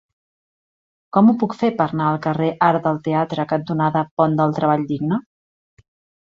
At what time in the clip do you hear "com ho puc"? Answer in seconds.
1.17-1.53